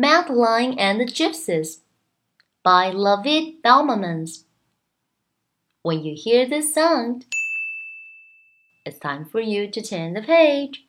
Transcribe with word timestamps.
Madeline 0.00 0.78
and 0.78 0.98
the 0.98 1.04
Gypsies 1.04 1.80
by 2.64 2.88
Ludwig 2.88 3.62
Bemelmans. 3.62 4.44
When 5.82 6.02
you 6.02 6.14
hear 6.16 6.48
this 6.48 6.72
sound, 6.72 7.26
it's 8.86 8.98
time 8.98 9.26
for 9.26 9.42
you 9.42 9.70
to 9.70 9.82
turn 9.82 10.14
the 10.14 10.22
page. 10.22 10.86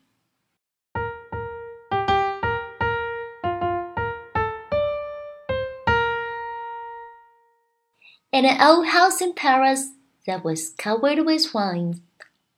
In 8.32 8.46
an 8.46 8.62
old 8.62 8.88
house 8.88 9.20
in 9.20 9.34
Paris 9.34 9.90
that 10.26 10.46
was 10.46 10.70
covered 10.70 11.26
with 11.26 11.52
vines 11.52 12.00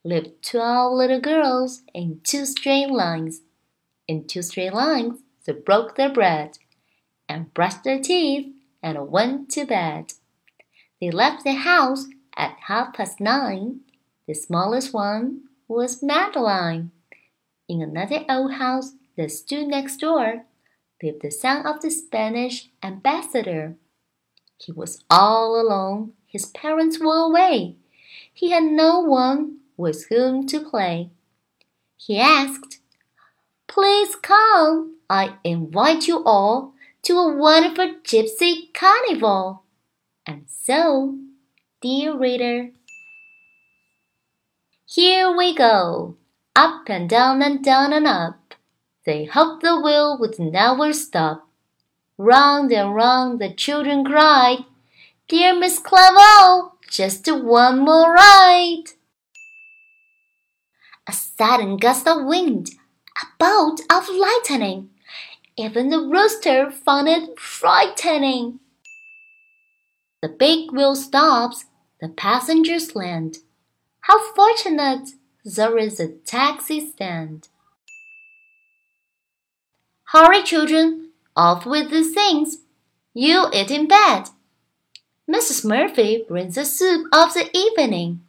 lived 0.03 0.47
twelve 0.47 0.93
little 0.93 1.19
girls 1.19 1.81
in 1.95 2.19
two 2.23 2.45
straight 2.45 2.91
lines. 2.91 3.41
In 4.07 4.27
two 4.27 4.43
straight 4.43 4.73
lines, 4.73 5.22
they 5.45 5.53
broke 5.53 5.95
their 5.95 6.11
bread 6.11 6.57
and 7.27 7.53
brushed 7.53 7.83
their 7.83 8.01
teeth 8.01 8.53
and 8.81 9.09
went 9.09 9.49
to 9.51 9.65
bed. 9.65 10.13
They 10.99 11.11
left 11.11 11.43
the 11.43 11.53
house 11.53 12.07
at 12.35 12.57
half 12.67 12.93
past 12.93 13.19
nine. 13.19 13.81
The 14.27 14.33
smallest 14.33 14.93
one 14.93 15.43
was 15.67 16.03
Madeline. 16.03 16.91
In 17.67 17.81
another 17.81 18.25
old 18.29 18.53
house 18.53 18.93
that 19.17 19.31
stood 19.31 19.67
next 19.67 19.97
door 19.97 20.45
lived 21.01 21.21
the 21.21 21.31
son 21.31 21.65
of 21.65 21.81
the 21.81 21.91
Spanish 21.91 22.69
ambassador. 22.81 23.75
He 24.57 24.71
was 24.71 25.03
all 25.09 25.59
alone. 25.59 26.13
His 26.25 26.45
parents 26.47 26.99
were 26.99 27.25
away. 27.25 27.75
He 28.33 28.51
had 28.51 28.63
no 28.63 29.01
one 29.01 29.57
with 29.75 30.07
whom 30.07 30.47
to 30.47 30.61
play. 30.61 31.09
He 31.97 32.19
asked, 32.19 32.79
Please 33.73 34.15
come. 34.15 34.97
I 35.09 35.37
invite 35.43 36.07
you 36.07 36.23
all 36.25 36.75
to 37.01 37.17
a 37.17 37.35
wonderful 37.35 37.95
gypsy 38.03 38.71
carnival. 38.71 39.63
And 40.27 40.43
so, 40.47 41.17
dear 41.81 42.15
reader, 42.15 42.69
here 44.85 45.35
we 45.35 45.55
go. 45.55 46.17
Up 46.55 46.83
and 46.85 47.09
down 47.09 47.41
and 47.41 47.63
down 47.63 47.93
and 47.93 48.05
up. 48.05 48.53
They 49.07 49.25
hopped 49.25 49.63
the 49.63 49.81
wheel 49.81 50.19
would 50.19 50.37
never 50.37 50.93
stop. 50.93 51.49
Round 52.19 52.71
and 52.71 52.93
round 52.93 53.41
the 53.41 53.51
children 53.51 54.05
cried, 54.05 54.65
Dear 55.27 55.57
Miss 55.57 55.79
Clavel, 55.79 56.75
just 56.91 57.27
one 57.27 57.79
more 57.79 58.13
ride. 58.13 58.83
A 61.07 61.11
sudden 61.11 61.77
gust 61.77 62.07
of 62.07 62.23
wind, 62.25 62.69
a 63.21 63.25
bolt 63.37 63.81
of 63.89 64.09
lightning. 64.09 64.89
Even 65.55 65.89
the 65.89 65.99
rooster 65.99 66.71
found 66.71 67.07
it 67.07 67.39
frightening. 67.39 68.59
The 70.21 70.29
big 70.29 70.71
wheel 70.71 70.95
stops, 70.95 71.65
the 72.01 72.09
passengers 72.09 72.95
land. 72.95 73.39
How 74.01 74.33
fortunate 74.33 75.11
there 75.45 75.77
is 75.77 75.99
a 75.99 76.07
taxi 76.07 76.89
stand. 76.91 77.49
Hurry, 80.05 80.43
children, 80.43 81.09
off 81.35 81.65
with 81.65 81.89
the 81.89 82.03
things. 82.03 82.59
You 83.13 83.47
eat 83.53 83.71
in 83.71 83.87
bed. 83.87 84.29
Mrs. 85.29 85.65
Murphy 85.65 86.25
brings 86.27 86.55
the 86.55 86.65
soup 86.65 87.07
of 87.13 87.33
the 87.33 87.49
evening. 87.55 88.21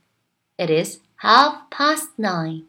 It 0.58 0.70
is 0.70 1.00
half 1.16 1.68
past 1.70 2.10
nine. 2.16 2.64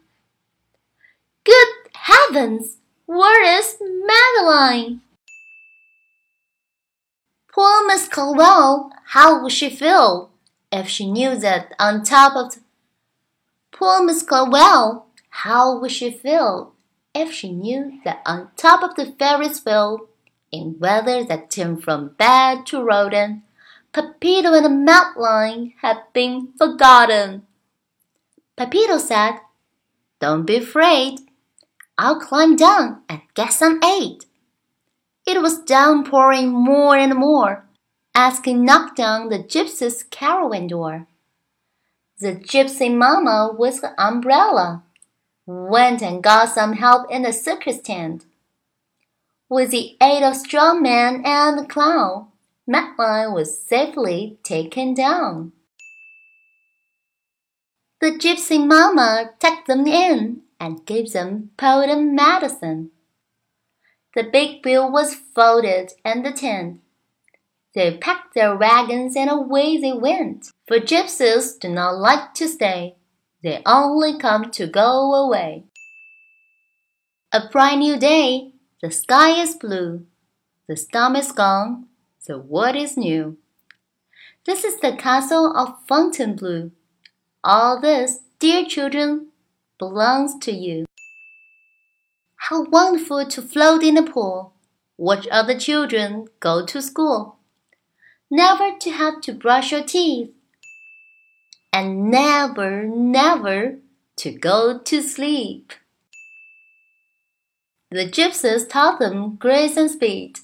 Heavens! 2.06 2.76
Where 3.06 3.58
is 3.58 3.78
Madeline? 3.80 5.00
Poor 7.52 7.84
Miss 7.84 8.06
Clavel, 8.06 8.92
how 9.06 9.42
would 9.42 9.50
she 9.50 9.70
feel 9.70 10.30
if 10.70 10.88
she 10.88 11.10
knew 11.10 11.34
that 11.34 11.74
on 11.80 12.04
top 12.04 12.36
of 12.36 12.54
the... 12.54 12.60
Poor 13.72 14.04
Miss 14.04 14.22
Clavel, 14.22 15.06
how 15.30 15.80
would 15.80 15.90
she 15.90 16.12
feel 16.12 16.74
if 17.12 17.32
she 17.32 17.50
knew 17.50 18.00
that 18.04 18.22
on 18.24 18.50
top 18.56 18.84
of 18.84 18.94
the 18.94 19.12
Ferris 19.18 19.64
wheel, 19.64 20.06
in 20.52 20.78
weather 20.78 21.24
that 21.24 21.50
turned 21.50 21.82
from 21.82 22.14
bad 22.16 22.66
to 22.66 22.84
rotten, 22.84 23.42
Pepito 23.92 24.54
and 24.54 24.84
Madeline 24.84 25.74
had 25.82 26.02
been 26.12 26.52
forgotten. 26.56 27.42
Pepito 28.54 28.98
said, 28.98 29.40
Don't 30.20 30.44
be 30.44 30.58
afraid. 30.58 31.25
I'll 31.98 32.20
climb 32.20 32.56
down 32.56 33.02
and 33.08 33.22
get 33.34 33.52
some 33.52 33.82
aid. 33.82 34.26
It 35.26 35.40
was 35.40 35.58
downpouring 35.58 36.50
more 36.50 36.96
and 36.96 37.14
more 37.14 37.66
as 38.14 38.40
he 38.44 38.54
knocked 38.54 38.96
down 38.96 39.28
the 39.28 39.38
gypsy's 39.38 40.02
caravan 40.02 40.66
door. 40.66 41.06
The 42.18 42.32
gypsy 42.32 42.94
mama 42.94 43.54
with 43.58 43.82
her 43.82 43.94
umbrella 43.98 44.84
went 45.46 46.02
and 46.02 46.22
got 46.22 46.50
some 46.50 46.74
help 46.74 47.10
in 47.10 47.22
the 47.22 47.32
circus 47.32 47.80
tent. 47.80 48.24
With 49.48 49.70
the 49.70 49.96
aid 50.02 50.22
of 50.22 50.36
strong 50.36 50.82
man 50.82 51.22
and 51.24 51.58
the 51.58 51.66
clown, 51.66 52.28
Madeline 52.66 53.32
was 53.32 53.60
safely 53.62 54.38
taken 54.42 54.92
down. 54.92 55.52
The 58.00 58.10
gypsy 58.10 58.64
mama 58.66 59.30
tucked 59.38 59.68
them 59.68 59.86
in 59.86 60.42
and 60.58 60.84
gave 60.86 61.12
them 61.12 61.50
potent 61.56 62.12
medicine. 62.12 62.90
The 64.14 64.24
big 64.24 64.64
wheel 64.64 64.90
was 64.90 65.14
folded 65.14 65.92
in 66.04 66.22
the 66.22 66.32
tent. 66.32 66.80
They 67.74 67.98
packed 67.98 68.34
their 68.34 68.56
wagons 68.56 69.14
and 69.16 69.30
away 69.30 69.76
they 69.76 69.92
went, 69.92 70.50
for 70.66 70.78
gypsies 70.78 71.58
do 71.60 71.68
not 71.68 71.98
like 71.98 72.32
to 72.34 72.48
stay. 72.48 72.96
They 73.42 73.62
only 73.66 74.18
come 74.18 74.50
to 74.52 74.66
go 74.66 75.14
away. 75.14 75.64
A 77.32 77.48
bright 77.52 77.76
new 77.76 77.98
day, 77.98 78.52
the 78.80 78.90
sky 78.90 79.38
is 79.40 79.54
blue, 79.54 80.06
the 80.66 80.76
storm 80.76 81.16
is 81.16 81.32
gone, 81.32 81.86
the 82.26 82.38
world 82.38 82.76
is 82.76 82.96
new. 82.96 83.36
This 84.46 84.64
is 84.64 84.80
the 84.80 84.96
castle 84.96 85.54
of 85.56 85.76
Fontainebleau. 85.86 86.70
All 87.44 87.80
this, 87.80 88.20
dear 88.38 88.64
children, 88.64 89.28
belongs 89.78 90.38
to 90.40 90.52
you. 90.52 90.86
How 92.36 92.64
wonderful 92.64 93.26
to 93.26 93.42
float 93.42 93.82
in 93.82 93.96
a 93.96 94.02
pool, 94.02 94.52
watch 94.96 95.26
other 95.30 95.58
children 95.58 96.28
go 96.40 96.64
to 96.64 96.80
school, 96.80 97.38
never 98.30 98.70
to 98.78 98.90
have 98.90 99.20
to 99.22 99.32
brush 99.32 99.72
your 99.72 99.82
teeth, 99.82 100.30
and 101.72 102.10
never, 102.10 102.84
never 102.84 103.78
to 104.16 104.32
go 104.32 104.78
to 104.78 105.02
sleep. 105.02 105.72
The 107.90 108.08
gypsies 108.08 108.68
taught 108.68 108.98
them 108.98 109.36
grace 109.36 109.76
and 109.76 109.90
speed, 109.90 110.40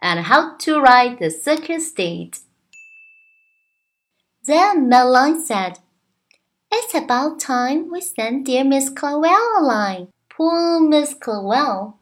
and 0.00 0.20
how 0.20 0.56
to 0.58 0.80
ride 0.80 1.18
the 1.18 1.30
circus 1.30 1.88
steed. 1.88 2.38
Then 4.44 4.88
Madeline 4.88 5.42
said, 5.42 5.80
It's 6.70 6.94
about 6.94 7.40
time 7.40 7.90
we 7.90 8.00
sent 8.00 8.46
dear 8.46 8.64
Miss 8.64 8.90
Clavel 8.90 9.58
a 9.58 9.62
line. 9.62 10.08
Poor 10.28 10.80
Miss 10.80 11.14
Clavel! 11.14 11.98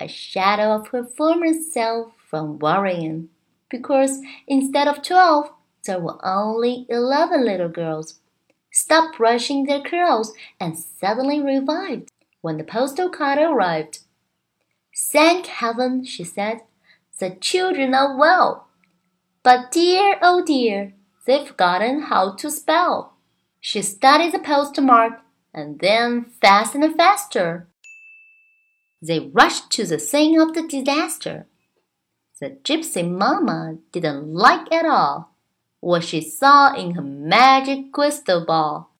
a 0.00 0.08
shadow 0.08 0.72
of 0.74 0.88
her 0.88 1.04
former 1.04 1.52
self 1.52 2.12
from 2.28 2.58
worrying, 2.58 3.28
because 3.68 4.20
instead 4.46 4.86
of 4.86 5.02
twelve, 5.02 5.50
there 5.84 5.98
were 5.98 6.24
only 6.24 6.86
eleven 6.88 7.44
little 7.44 7.68
girls, 7.68 8.20
stopped 8.70 9.16
brushing 9.18 9.64
their 9.64 9.80
curls 9.80 10.32
and 10.60 10.78
suddenly 10.78 11.40
revived 11.40 12.12
when 12.40 12.58
the 12.58 12.64
postal 12.64 13.08
card 13.08 13.38
arrived. 13.38 14.00
Thank 14.96 15.46
heaven, 15.46 16.04
she 16.04 16.24
said, 16.24 16.60
the 17.18 17.30
children 17.30 17.94
are 17.94 18.16
well. 18.16 18.68
But 19.42 19.72
dear, 19.72 20.18
oh 20.22 20.44
dear, 20.44 20.94
they've 21.26 21.48
forgotten 21.48 22.02
how 22.02 22.34
to 22.36 22.50
spell. 22.50 23.14
She 23.60 23.82
studied 23.82 24.32
the 24.32 24.38
postmark 24.38 25.20
and 25.52 25.80
then 25.80 26.26
faster 26.40 26.82
and 26.82 26.96
faster. 26.96 27.68
They 29.00 29.20
rushed 29.20 29.70
to 29.72 29.84
the 29.84 29.98
scene 29.98 30.40
of 30.40 30.54
the 30.54 30.66
disaster. 30.66 31.46
The 32.40 32.50
gypsy 32.62 33.08
mama 33.08 33.78
didn't 33.92 34.32
like 34.32 34.70
at 34.72 34.86
all 34.86 35.34
what 35.80 36.04
she 36.04 36.20
saw 36.20 36.74
in 36.74 36.94
her 36.94 37.02
magic 37.02 37.92
crystal 37.92 38.44
ball. 38.44 38.92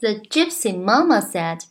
The 0.00 0.20
gypsy 0.30 0.80
mama 0.80 1.22
said, 1.22 1.64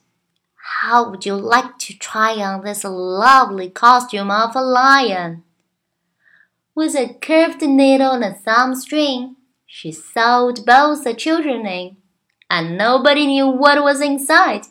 How 0.81 1.10
would 1.10 1.25
you 1.25 1.36
like 1.36 1.78
to 1.80 1.98
try 1.98 2.34
on 2.36 2.64
this 2.64 2.84
lovely 2.84 3.69
costume 3.69 4.30
of 4.30 4.56
a 4.56 4.62
lion? 4.62 5.44
With 6.75 6.96
a 6.96 7.14
curved 7.22 7.62
needle 7.62 8.12
and 8.12 8.24
a 8.24 8.34
thumb 8.34 8.75
string, 8.75 9.38
she 9.68 9.92
sewed 9.92 10.66
both 10.66 11.04
the 11.04 11.14
children 11.14 11.68
in, 11.68 11.98
and 12.50 12.78
nobody 12.78 13.28
knew 13.28 13.48
what 13.48 13.84
was 13.84 14.02
inside. 14.02 14.64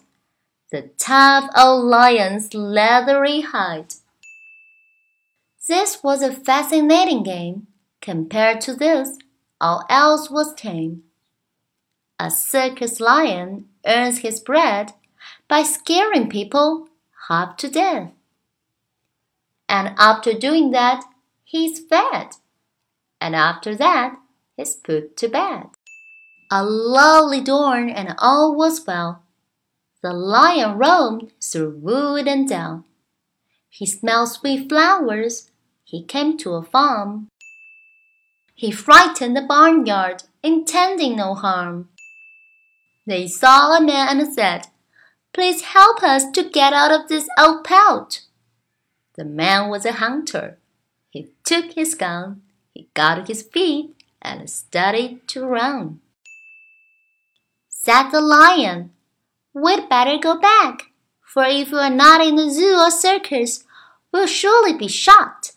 the 0.71 0.91
tough 0.99 1.49
old 1.57 1.85
lion's 1.85 2.53
leathery 2.53 3.43
hide. 3.43 3.95
This 5.69 6.03
was 6.03 6.23
a 6.23 6.33
fascinating 6.33 7.23
game. 7.23 7.69
Compared 8.01 8.61
to 8.63 8.75
this, 8.75 9.17
all 9.61 9.85
else 9.89 10.31
was 10.31 10.55
tame. 10.55 11.03
A 12.19 12.31
circus 12.31 13.01
lion 13.01 13.67
earns 13.85 14.19
his 14.19 14.41
bread 14.41 14.93
by 15.49 15.63
scaring 15.63 16.29
people 16.29 16.89
half 17.29 17.57
to 17.59 17.71
death. 17.71 18.11
And 19.69 19.95
after 19.99 20.33
doing 20.33 20.71
that, 20.71 21.05
he's 21.45 21.81
fed. 21.81 22.37
And 23.21 23.35
after 23.35 23.75
that, 23.77 24.17
he's 24.57 24.75
put 24.75 25.17
to 25.19 25.29
bed. 25.29 25.67
A 26.51 26.65
lovely 26.65 27.41
dawn, 27.41 27.91
and 27.91 28.15
all 28.19 28.55
was 28.55 28.87
well. 28.87 29.23
The 30.03 30.13
lion 30.13 30.79
roamed 30.79 31.33
through 31.43 31.79
wood 31.79 32.29
and 32.29 32.49
dell. 32.49 32.85
He 33.69 33.87
smelled 33.87 34.29
sweet 34.29 34.69
flowers. 34.69 35.51
He 35.85 36.05
came 36.05 36.39
to 36.39 36.55
a 36.55 36.63
farm. 36.63 37.29
He 38.55 38.71
frightened 38.71 39.37
the 39.37 39.43
barnyard, 39.43 40.23
intending 40.43 41.17
no 41.17 41.35
harm. 41.35 41.89
They 43.07 43.27
saw 43.27 43.77
a 43.77 43.81
man 43.81 44.21
and 44.21 44.33
said, 44.33 44.69
Please 45.33 45.63
help 45.63 46.03
us 46.03 46.31
to 46.31 46.49
get 46.49 46.73
out 46.73 46.91
of 46.91 47.09
this 47.09 47.29
old 47.39 47.65
pelt. 47.65 48.23
The 49.17 49.25
man 49.25 49.69
was 49.69 49.85
a 49.85 49.93
hunter. 49.93 50.59
He 51.11 51.29
took 51.45 51.73
his 51.73 51.95
gun, 51.95 52.43
he 52.73 52.89
got 52.95 53.17
to 53.17 53.23
his 53.23 53.43
feet, 53.43 53.96
and 54.23 54.49
started 54.49 55.27
to 55.29 55.47
run. 55.47 56.01
Said 57.69 58.11
the 58.11 58.21
lion, 58.21 58.91
We'd 59.55 59.89
better 59.89 60.19
go 60.19 60.39
back, 60.39 60.91
for 61.23 61.45
if 61.45 61.73
we 61.73 61.79
are 61.79 61.89
not 61.91 62.21
in 62.21 62.37
the 62.37 62.51
zoo 62.51 62.77
or 62.77 62.91
circus, 62.91 63.65
we'll 64.13 64.27
surely 64.27 64.77
be 64.77 64.89
shot. 64.89 65.53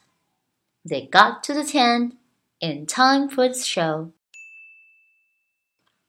They 0.86 1.06
got 1.06 1.44
to 1.44 1.54
the 1.54 1.64
tent 1.64 2.16
in 2.62 2.86
time 2.86 3.30
for 3.30 3.48
the 3.50 3.56
show. 3.56 4.12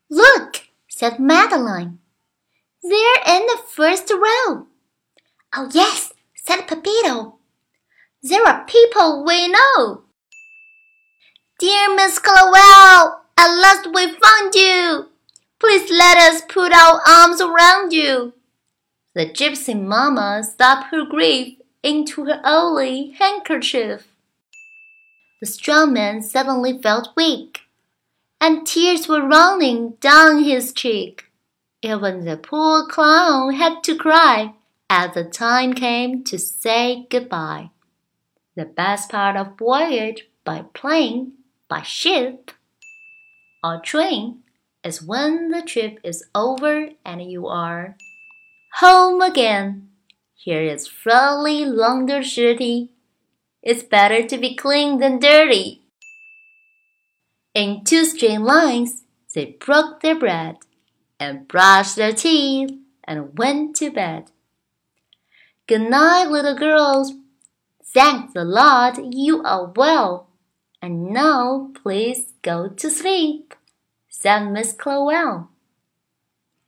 Look, 0.08 0.68
said 0.88 1.18
Madeline. 1.18 1.98
They're 2.82 3.36
in 3.36 3.46
the 3.46 3.60
first 3.68 4.10
row. 4.10 4.66
Oh, 5.54 5.68
yes, 5.72 6.12
said 6.34 6.66
Pepito. 6.66 7.36
There 8.22 8.46
are 8.46 8.64
people 8.66 9.24
we 9.24 9.48
know. 9.48 10.04
Dear 11.60 11.94
Miss 11.94 12.18
Clavel, 12.18 13.20
at 13.36 13.54
last 13.60 13.86
we 13.92 14.14
found 14.14 14.54
you. 14.54 15.08
Please 15.58 15.90
let 15.90 16.16
us 16.16 16.40
put 16.48 16.72
our 16.72 17.02
arms 17.06 17.42
around 17.42 17.92
you. 17.92 18.32
The 19.14 19.26
gypsy 19.26 19.78
mamma 19.78 20.42
stuffed 20.42 20.86
her 20.90 21.04
grief 21.04 21.58
into 21.82 22.24
her 22.24 22.40
only 22.46 23.10
handkerchief. 23.10 24.08
The 25.42 25.46
strong 25.46 25.92
man 25.92 26.22
suddenly 26.22 26.80
felt 26.80 27.10
weak, 27.14 27.60
and 28.40 28.66
tears 28.66 29.06
were 29.06 29.28
running 29.28 29.96
down 30.00 30.42
his 30.44 30.72
cheek. 30.72 31.26
Even 31.82 32.24
the 32.24 32.38
poor 32.38 32.86
clown 32.86 33.52
had 33.52 33.84
to 33.84 33.98
cry 33.98 34.54
as 34.88 35.12
the 35.12 35.24
time 35.24 35.74
came 35.74 36.24
to 36.24 36.38
say 36.38 37.06
goodbye. 37.10 37.68
The 38.56 38.64
best 38.64 39.10
part 39.10 39.36
of 39.36 39.58
voyage 39.58 40.26
by 40.42 40.64
plane, 40.72 41.34
by 41.70 41.82
ship, 41.82 42.50
or 43.64 43.80
train 43.80 44.40
is 44.84 45.00
when 45.00 45.50
the 45.50 45.62
trip 45.62 46.00
is 46.02 46.24
over 46.34 46.90
and 47.04 47.22
you 47.22 47.46
are 47.46 47.96
home 48.80 49.22
again. 49.22 49.88
Here 50.34 50.62
is 50.62 50.88
Frolly 50.88 51.64
Longer 51.64 52.22
Shirty. 52.22 52.90
It's 53.62 53.82
better 53.82 54.26
to 54.26 54.36
be 54.36 54.56
clean 54.56 54.98
than 54.98 55.20
dirty. 55.20 55.82
In 57.54 57.84
two 57.84 58.04
straight 58.04 58.40
lines, 58.40 59.04
they 59.34 59.56
broke 59.60 60.00
their 60.00 60.18
bread 60.18 60.56
and 61.20 61.46
brushed 61.46 61.96
their 61.96 62.12
teeth 62.12 62.72
and 63.04 63.38
went 63.38 63.76
to 63.76 63.90
bed. 63.90 64.30
Good 65.68 65.90
night, 65.90 66.24
little 66.24 66.56
girls. 66.56 67.12
Thank 67.84 68.32
the 68.32 68.44
Lord 68.44 69.14
you 69.14 69.42
are 69.42 69.72
well. 69.76 70.29
And 70.82 71.10
now 71.10 71.70
please 71.82 72.32
go 72.42 72.68
to 72.68 72.90
sleep 72.90 73.54
said 74.20 74.50
Miss 74.50 74.72
Clavel. 74.72 75.48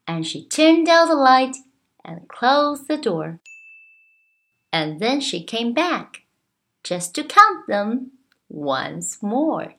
And 0.06 0.26
she 0.26 0.46
turned 0.46 0.88
out 0.88 1.08
the 1.08 1.14
light 1.14 1.56
and 2.02 2.26
closed 2.28 2.88
the 2.88 2.96
door. 2.96 3.40
And 4.72 5.00
then 5.00 5.20
she 5.20 5.44
came 5.44 5.74
back 5.74 6.22
just 6.82 7.14
to 7.16 7.24
count 7.24 7.66
them 7.68 8.12
once 8.48 9.22
more. 9.22 9.74